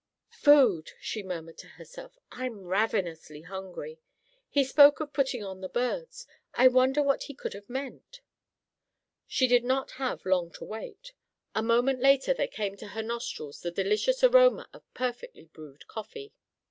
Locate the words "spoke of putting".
4.63-5.43